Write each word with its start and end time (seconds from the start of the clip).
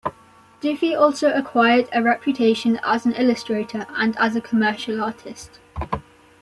Dufy 0.63 0.99
also 0.99 1.31
acquired 1.31 1.87
a 1.93 2.01
reputation 2.01 2.79
as 2.83 3.05
an 3.05 3.13
illustrator 3.13 3.85
and 3.97 4.17
as 4.17 4.35
a 4.35 4.41
commercial 4.41 4.99
artist. 5.03 5.59